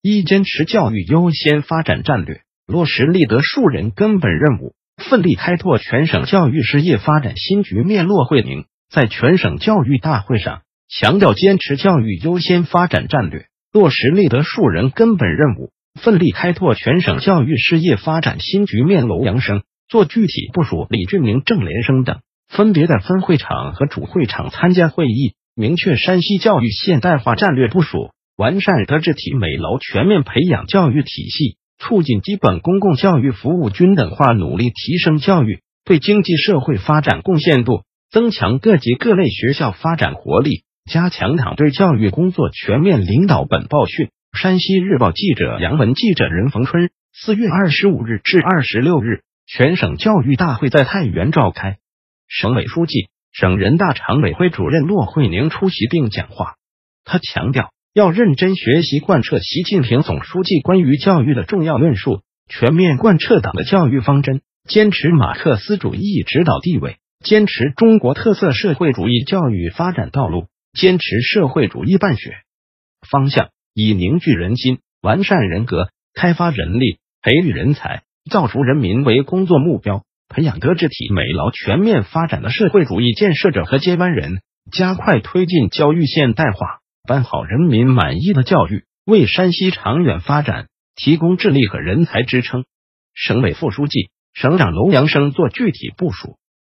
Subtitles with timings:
[0.00, 8.06] 一、坚持教育优先发展战略，落实立德树人根本任务，奋力开拓全省教育事业发展新局面。
[8.06, 13.46] 骆惠宁在全省教育大会上强调，坚持教育优先发展战略。
[13.72, 19.08] 落实立德树人根本任务，奋力开拓全省教育事业发展新局面。
[19.08, 40.62] 楼阳生做具体部署，李俊明、郑连生等分别在分会场和主会场参加会议，明确山西教育现代化战略部署，完善德智体美劳全面培养教育体系，促进基本公共教育服务均等化，努力提升教育对经济社会发展贡献度，增强各级各类学校发展活力。
[40.88, 43.44] 加强党对教育工作全面领导。
[43.44, 51.78] 本报讯，山西日报记者杨文记者任逢春，四月二十五日至二十六日，全省教育大会在太原召开，
[52.28, 56.54] 省委书记、省人大常委会主任骆惠宁出席并讲话。
[57.04, 70.46] 他强调，要认真学习贯彻习近平总书记关于教育的重要论述，全面贯彻党的教育方针，坚持马克思主义指导地位，坚持中国特色社会主义教育发展道路。
[70.74, 72.36] 坚持社会主义办学
[73.10, 86.78] 方向，以凝聚人心、完善人格、开发人力、培育人才、造福人民为工作目标，培养德智体美劳全面发展的社会主义建设者和接班人，加快推进教育现代化，
[87.08, 92.66] 办好人民满意的教育，为山西长远发展提供智力和人才支撑。
[93.14, 96.36] 省委副书记、省长楼阳生做具体部署，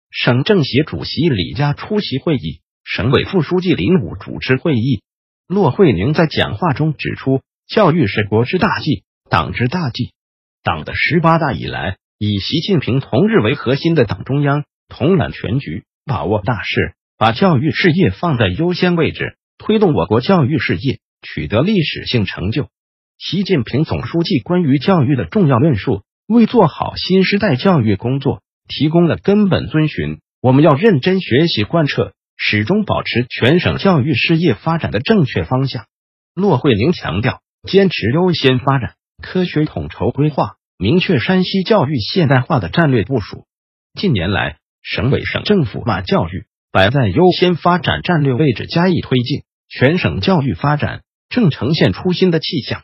[0.10, 2.61] 省政协主席李佳出席会议。
[2.83, 5.04] 省委副书记林武主持会议，
[5.48, 10.14] 骆惠宁在讲话中指出，教育是国之大计，党之大计。
[10.64, 22.70] 党的十八大以来，以习近平同志为核心的党中央统揽全局，把握大势，把教育事业放在优先位置，推动我国教育事业取得历史性成就。
[23.17, 30.20] 习近平总书记关于教育的重要论述，为做好新时代教育工作提供了根本遵循。
[30.42, 32.14] 我们要认真学习贯彻。
[32.44, 35.86] 始终保持全省教育事业发展的正确方向。
[36.33, 43.45] 骆惠宁强调，坚持优先发展、科学统筹规划，明确山西教育现代化的战略部署。
[43.93, 52.83] 近年来，省委省政府把教育摆在优先发展战略位置加以推进，全省教育发展正呈现出新的气象。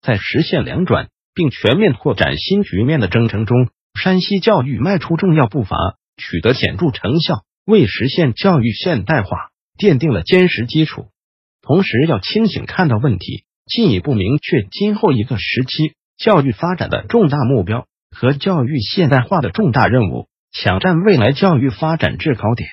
[0.00, 5.76] 在实现两转并全面拓展新局面的征程中，山西教育迈出重要步伐，
[6.16, 7.42] 取得显著成效。
[7.66, 11.08] 为实现教育现代化奠定了坚实基础，
[11.60, 22.70] 同时要清醒看到问题，进一步明确今后一个时期教育发展的重大目标和教育现代化的重大任务，抢占未来教育发展制高点。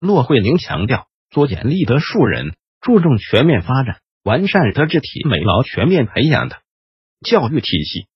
[0.00, 2.54] 骆惠宁强调，做严立德树人，
[2.84, 6.56] 注重全面发展，完善德智体美劳全面培养的
[7.26, 8.08] 教育体系。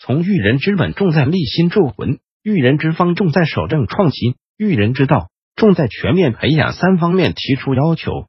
[0.00, 5.30] 从育人之本重在立心铸魂，育人之方重在守正创新，育人之道。
[5.54, 8.26] 重在全面培养三方面提出要求，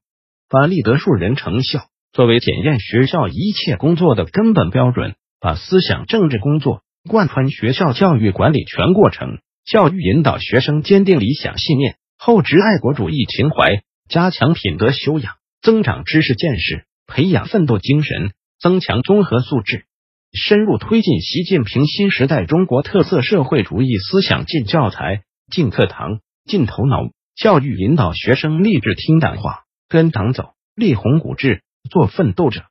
[0.47, 19.85] 把立德树人成效作为检验学校一切工作的根本标准，把思想政治工作贯穿学校教育管理全过程，教育引导学生坚定理想信念，厚植爱国主义情怀，加强品德修养，增长知识见识，培养奋斗精神，增强综合素质，
[20.34, 27.09] 深入推进习近平新时代中国特色社会主义思想进教材、进课堂、进头脑。
[27.35, 32.63] 教育引导学生立志听党话、跟党走，立红骨志，做奋斗者。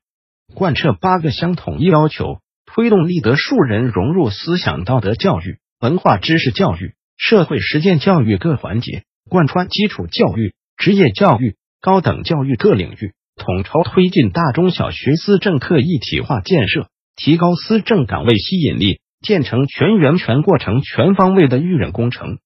[0.53, 22.39] 贯彻八个乡统一要求，推动立德树人融入思想道德教育、文化知识教育、社会实践教育各环节，贯穿基础教育、职业教育、高等教育各领域，统筹推进大中小学思政课一体化建设，提高思政岗位吸引力，建成全员全过程全方位的育人工程。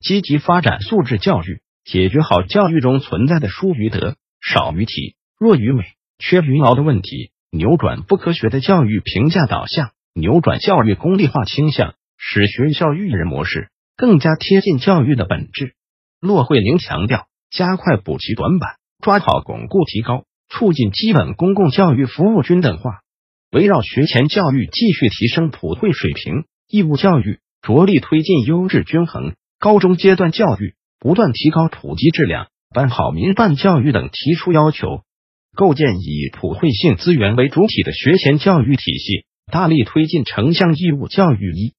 [0.00, 1.60] 积极发展素质教育。
[1.84, 5.84] 解决好教育中存在的疏于德、少于体、弱于美、
[6.18, 15.72] 缺于劳的问题，扭转不科学的教育评价导向，扭转教育功利化倾向，使学校育人模式更加贴近教育的本质。
[16.20, 23.00] 骆惠宁强调，加快补齐短板，抓好巩固提高，促进基本公共教育服务均等化。
[23.50, 35.02] 围绕学前教育继续提升普惠水平，义务教育着力推进优质均衡，高中阶段教育不断提高普及质量，办好民办教育等提出要求，
[35.56, 41.72] 构建以普惠性资源为主体的学前教育体系，大力推进城乡义务教育一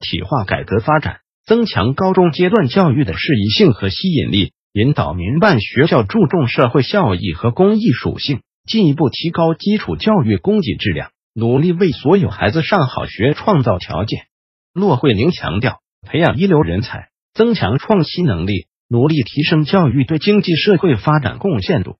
[0.00, 8.40] 体化改革发展，增强高中阶段教育的适宜性和吸引力，引导民办学校注重社会效益和公益属性。
[8.66, 14.26] 进一步提高基础教育供给质量，努力为所有孩子上好学创造条件。
[14.72, 21.96] 骆惠玲强调，培养一流人才，增强创新能力，努力提升教育对经济社会发展贡献度。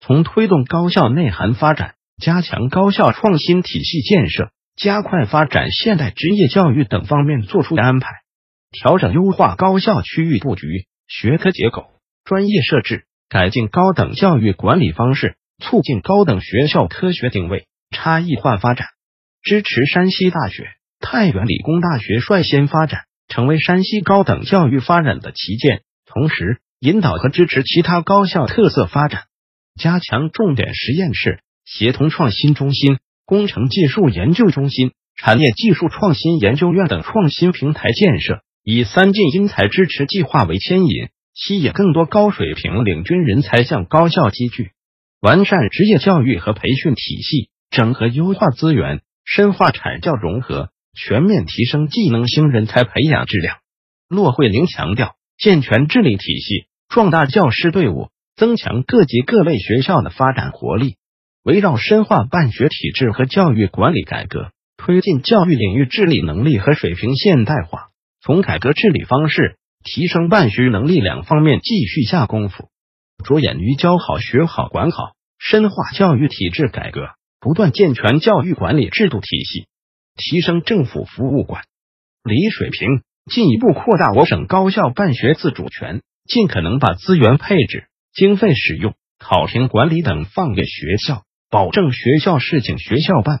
[0.00, 8.08] 从推动高校内涵发展、加强高校创新体系建设、加快发展现代职业教育等方面作出安排，
[8.70, 11.86] 调整优化高校区域布局、学科结构、
[12.24, 15.36] 专业设置，改进高等教育管理方式。
[15.58, 18.88] 促进高等学校科学定位、差异化发展，
[19.42, 20.66] 支持山西大学、
[20.98, 25.82] 太原理工大学率先发展，成为山西高等教育发展的旗舰。
[26.04, 29.26] 同时，引导和支持其他高校特色发展，
[29.80, 44.72] 加强重点实验室、协同创新中心、工程技术研究中心、产业技术创新研究院等创新平台建设，以三进英才支持计划为牵引，吸引更多高水平领军人才向高校集聚。
[45.20, 53.58] 完善职业教育和培训体系，整合优化资源，深化产教融合，全面提升技能型人才培养质量。
[54.08, 60.96] 骆惠玲强调，健全治理体系，壮大教师队伍，增强各级各类学校的发展活力。
[61.44, 67.86] 围绕深化办学体制和教育管理改革，推进教育领域治理能力和水平现代化，
[68.20, 72.68] 从改革治理方式、提升办学能力两方面继续下功夫。
[73.24, 79.66] 着眼于教好、学好、管好，深化教育体制改革，不断健全教育管理制度体系，
[80.16, 81.64] 提升政府服务管
[82.24, 93.40] 理水平，进一步扩大我省高校办学自主权，尽可能把资源配置、经费使用、考评管理等放给学校，保证学校事情学校办。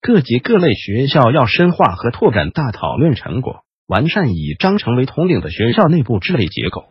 [0.00, 6.84] 各级各类学校要深化和拓展大讨论成果，完善以章程为统领的学校内部治理结构。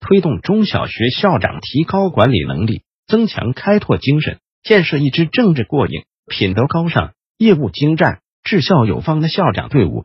[0.00, 10.04] 推动中小学校长提高管理能力，增强开拓精神，建设一支政治过硬、品德高尚、业务精湛、治校有方的校长队伍。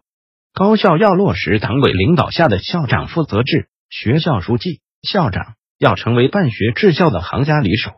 [0.53, 7.93] 高校要落实党委领导下的校长负责制，学校书记、校长要成为办学治校的行家里手。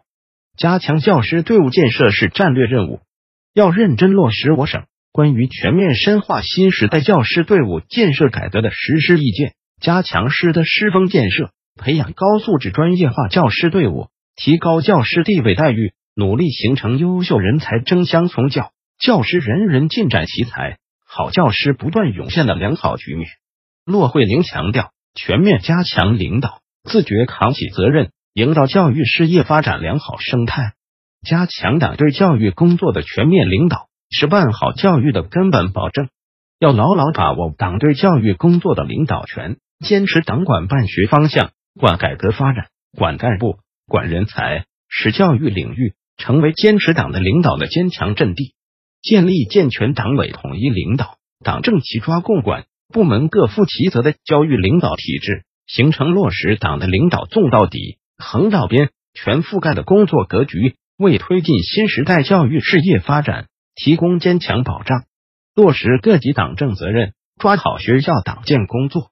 [0.58, 3.02] 加强教师队伍建设是战略任务，
[3.54, 11.52] 要认真落实我省关于全面深化新时代教师队伍建设改革的实施意见，加强师的师风建设。
[11.76, 20.78] 培养高素质专业化教师队伍，提高教师地位待遇，努力形成优秀人才争相从教、教师人人尽展奇才、
[21.08, 23.30] 好教师不断涌现的良好局面。
[23.86, 30.74] 骆惠玲强调，全面加强领导，自觉扛起责任，营造教育事业发展良好生态。
[31.26, 36.10] 加强党对教育工作的全面领导，是办好教育的根本保证。
[36.60, 41.52] 要牢牢把握党对教育工作的领导权，坚持党管办学方向。
[41.80, 42.66] 管改革发展，
[42.98, 48.54] 管干部，管人才，使教育领域成为坚持党的领导的坚强阵地。
[49.02, 63.48] 建立健全党委统一领导、党政齐抓共管、部门各负其责的教育领导体制，形成落实党的领导纵到底、横到边、全覆盖的工作格局，为推进新时代教育事业发展
[63.82, 65.06] 提供坚强保障。
[65.56, 69.12] 落实各级党政责任，抓好学校党建工作，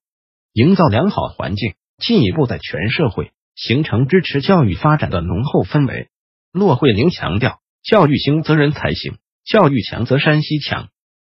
[0.51, 1.75] 营造良好环境。
[1.97, 6.09] 进一步在全社会形成支持教育发展的浓厚氛围。
[6.51, 10.89] 骆惠玲强调，教育兴则人才兴，教育强则山西强。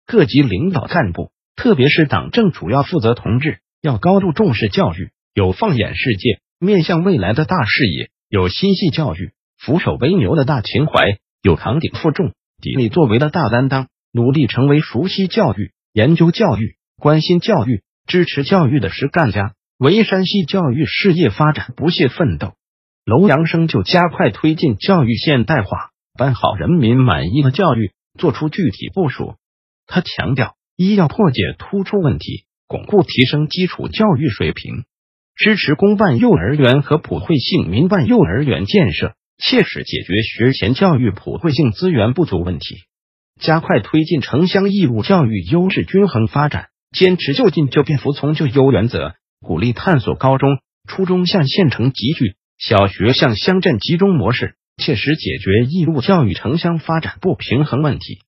[0.06, 19.54] 各级领导干部，特别是党政主要负责同志，要高度重视教育，有放眼世界、面向未来的大视野，有心系教育、俯首为牛的大情怀，有扛鼎负重、砥砺作为的大担当，努力成为熟悉教育、研究教育、关心教育、支持教育的实干家。
[19.78, 22.52] 为山西教育事业发展不懈奋斗，
[23.04, 29.34] 楼阳生就加快推进教育现代化，办好人民满意的教育，做出具体部署。
[29.88, 34.84] 他强调：一要破解突出问题，巩固提升基础教育水平，
[35.34, 42.76] 支持公办幼儿园和普惠性民办幼儿园建设，切实解决学前教育普惠性资源不足问题，
[43.40, 49.14] 加快推进城乡义务教育优质均衡发展，坚持就近就便服从就优原则。
[49.44, 58.20] 鼓励探索高中、初中向县城集聚、小学向乡镇集中模式，切实解决义务教育城乡发展不平衡问题。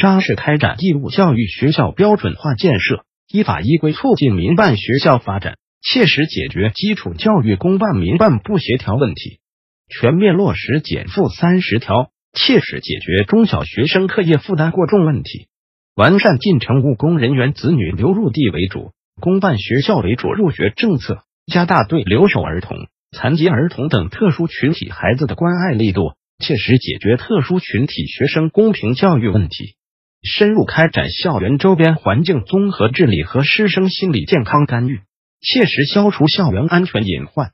[0.00, 9.40] 扎实开展义务教育学校标准化建设，依法依规促进民办学校发展，切实解决基础教育公办民办不协调问题，
[9.88, 15.48] 全面落实减负三十条，切实解决中小学生课业负担过重问题，
[15.94, 22.78] 完善进城务工人员子女流入地为主、公办学校为主入学政策，加大对留守儿童、
[23.10, 29.76] 残疾儿童等特殊群体孩子的关爱力度，切实解决特殊群体学生公平教育问题。
[30.22, 35.00] 深入开展校园周边环境综合治理和师生心理健康干预，
[35.40, 37.50] 切实消除校园安全隐患，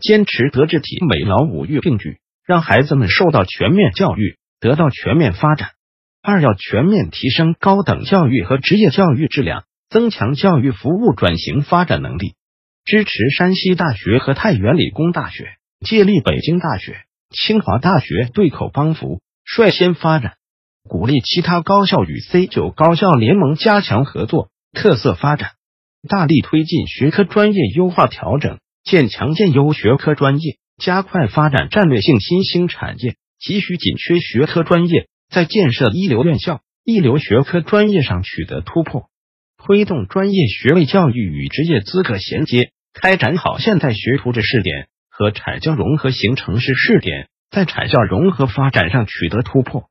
[0.00, 5.70] 坚持德智体美劳五育并举，让孩子们受到全面教育，得到全面发展。
[6.22, 12.34] 二要全面提升高等教育和职业教育质量，增强教育服务转型发展能力，
[12.84, 20.34] 支持山西大学和太原理工大学借力北京大学、清华大学对口帮扶，率先发展。
[20.88, 25.52] 鼓励其他高校与 C 九高校联盟加强合作、特色发展，
[26.08, 39.08] 大力推进学科专业优化调整，建强建优学科专业，加快发展战略性新兴产业，急需紧缺学科专业，在建设一流院校、一流学科专业上取得突破，
[39.58, 49.84] 推动专业学位教育与职业资格衔接，开展好现代学徒制试点和产教融合型城市试点，在产教融合发展上取得突破。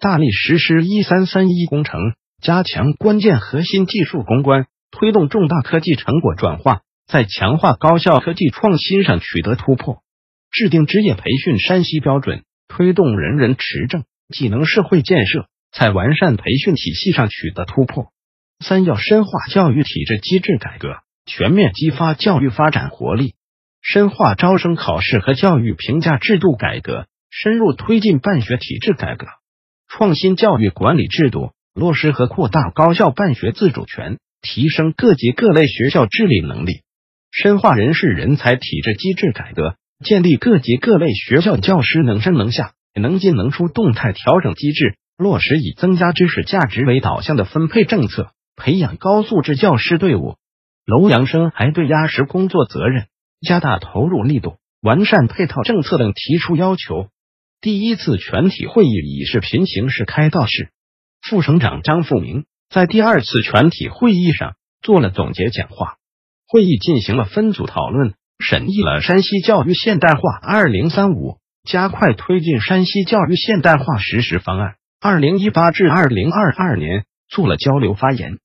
[0.00, 1.98] 大力实施“一三三一”工程，
[2.40, 10.02] 加强关键核心技术攻关，推动重大科技成果转化，在强化高校科技创新上取得突破。
[10.50, 18.12] 制定职业培训山西标准，推动人人持证、技能社会建设，在完善培训体系上取得突破。
[18.60, 23.34] 三要深化教育体制机制改革，全面激发教育发展活力，
[23.80, 29.26] 深化招生考试和教育评价制度改革，深入推进办学体制改革。
[29.86, 36.82] 创新教育管理制度，落实和扩大高校办学自主权，提升各级各类学校治理能力，
[37.40, 50.34] 深化人事人才体制机制改革，建立各级各类学校教师能上能下、能进能出动态调整机制，落实以增加知识价值为导向的分配政策，培养高素质教师队伍。
[50.84, 53.06] 楼阳生还对压实工作责任、
[53.46, 57.06] 加大投入力度、完善配套政策等提出要求。
[57.60, 60.70] 第一次全体会议以视频形式开到时，
[61.22, 65.98] 副省长张富明在第二次全体会议上做了总结讲话。
[66.50, 71.36] 会议进行了分组讨论，审议了山西教育现代化二零三五
[71.68, 78.38] 加快推进山西教育现代化实施方案二零一八至二零二二年做了交流发言。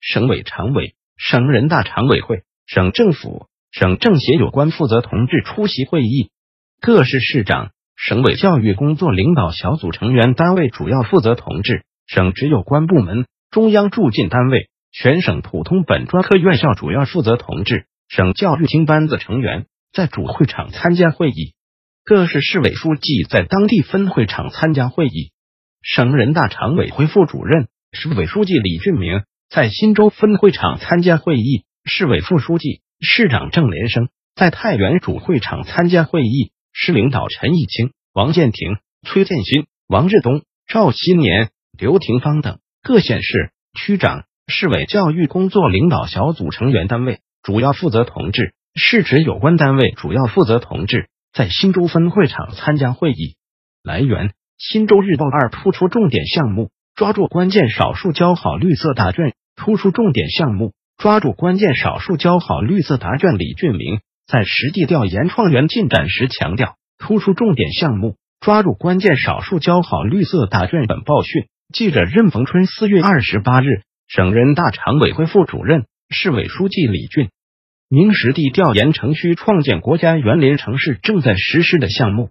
[0.00, 6.30] 省委常委、省人大常委会、省政府、省政协有关负责同志出席会议，
[6.80, 7.72] 各市市长。
[7.94, 21.54] 省委教育工作领导小组成员单位主要负责同志、省直有关部门、中央驻进单位、全省普通本专科院校主要负责同志、省教育厅班子成员在主会场参加会议，
[22.04, 25.32] 各市市委书记在当地分会场参加会议。
[25.82, 36.52] 省人大常委会副主任、市委书记李俊明在新州分会场参加会议，市委副书记、市长郑连生在太原主会场参加会议。
[36.72, 53.36] 市领导陈毅清、王建廷、崔建新、王志东、赵新年、刘廷芳等各县市区长、市委教育工作领导小组成员单位主要负责同志、市直有关单位主要负责同志在新州分会场参加会议。
[53.82, 59.32] 来源：新州日报二突出重点项目，抓住关键少数交好绿色答卷。
[59.56, 63.38] 突出重点项目，抓住关键少数交好绿色答卷。
[63.38, 64.00] 李俊明。
[64.26, 70.86] 在实地调研创园进展时强调，突出重点项目，抓住关键少数交好绿色答卷。
[70.86, 77.30] 本报讯，记者任逢春四月二十八日，省人大常委会副主任、市委书记李俊
[77.88, 82.30] 明实地调研城区创建国家园林城市正在实施的项目。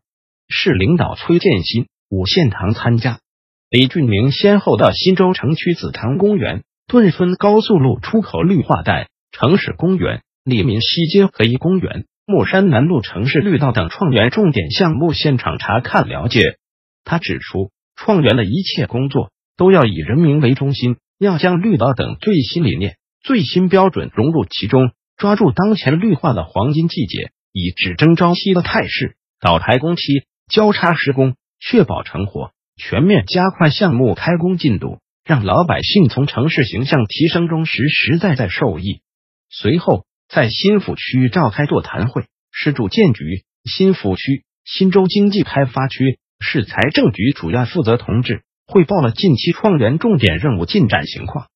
[0.50, 3.21] 市领导崔建新、伍献堂参加。
[3.69, 10.21] 李俊明先后到新州城区紫塘公园、顿村高速路出口绿化带、城市公园。
[10.43, 16.57] 利民西街河一公园、木山南路城市绿道等创园重点项目现场查看了解。
[17.05, 39.02] 他指出，创园的一切工作都要以人民为中心，要将绿道等最新理念、最新标准融入其中，抓住当前绿化的黄金季节，以只争朝夕的态势倒台工期，交叉施工，确保成活，全面加快项目开工进度，让老百姓从城市形象提升中实实在在受益。
[39.50, 40.06] 随后。
[40.32, 51.48] 在新抚区召开座谈会，市住建局、新抚区、新州经济开发区市财政局主要负责同志、汇报了近期创园重点任务进展情况。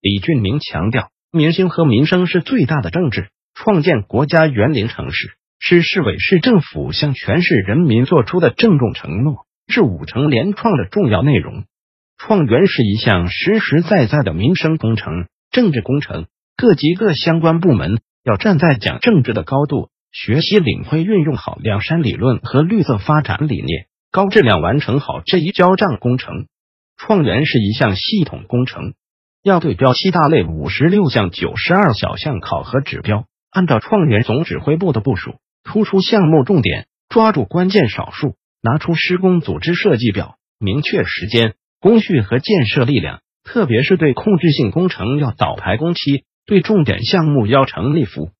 [0.00, 11.64] 李俊明强调，民心和民生是最大的政治，创建国家园林城市是市委市政府向全市人民做出的郑重承诺，是五城联创的重要内容。
[12.16, 16.24] 创园是一项实实在在的民生工程、政治工程，
[16.56, 26.46] 各级各相关部门要站在讲政治的高度，学习领会运用好两山理论和绿色发展理念，高质量完成好这一交账工程。
[27.04, 28.94] 创园是一项系统工程，
[29.42, 41.54] 要对标七大类五十六项九十二小项考核指标，按照创园总指挥部的部署，突出项目重点，抓住关键少数，拿出施工组织设计表，明确时间。
[41.80, 48.30] 工序和建设力量，特别是对控制性工程要早排工期，对重点项目要成立服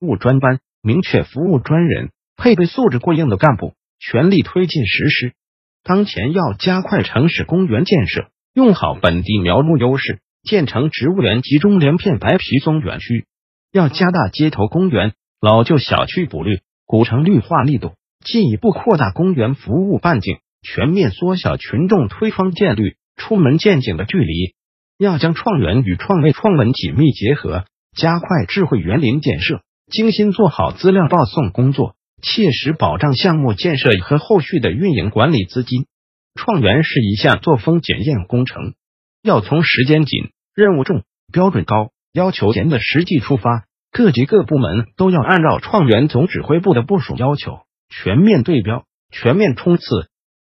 [0.00, 5.34] 务专班，明确服务专人，配备素质过硬的干部，全力推进实施。
[5.82, 13.26] 当前要加快城市公园建设，用好本地苗木优势，建成植物园集中连片白皮松园区。
[13.72, 17.92] 要加大街头公园、老旧小区补绿、古城绿化力度，
[18.24, 20.38] 进一步扩大公园服务半径。
[20.60, 24.54] 全面缩小群众推窗见绿、出门见景的距离，
[24.98, 27.64] 要将创园与创卫创文紧密结合，
[27.96, 35.86] 加快智慧园林建设，精心做好资料报送工作，切实保障项目建设和后续的运营管理资金。
[36.34, 38.74] 创园是一项作风检验工程，
[39.22, 49.84] 要从时间紧、任务重、标准高、要求严的实际出发，各级各部门都要按照创园总指挥部的部署要求，全面对标、全面冲刺。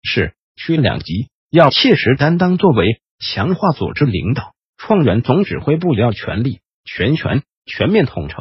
[0.02, 4.54] 市区两级要切实担当作为，强化组织领导。
[4.76, 8.36] 创园总指挥部要全力、全权、全面统筹，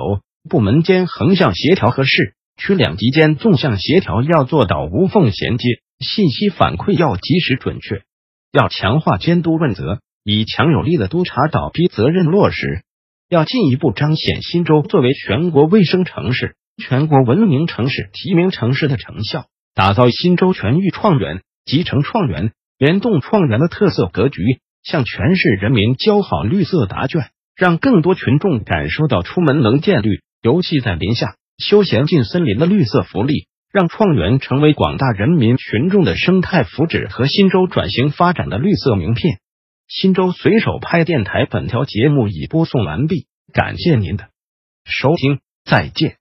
[0.49, 8.03] 部门间横向协调和适区两级间纵向协调要做到无缝衔接，信息反馈要及时准确。
[8.51, 12.83] 要强化监督问责，以强有力的督查导批责任落实。
[13.29, 21.41] 要进一步彰显新州作为全国卫生城市、全国文明城市提名城市的成效，打造新州全域创园。
[21.65, 24.43] 集成创园、联动创园的特色格局，
[24.83, 39.39] 向全市人民交好绿色答卷，让更多群众感受到出门能见绿、尤其在林下、休闲进森林的绿色福利，让创园成为广大人民群众的生态福祉和新州转型发展的绿色名片。
[39.87, 44.29] 新州随手拍电台本条节目已播送完毕，感谢您的
[44.83, 46.17] 收听，再见。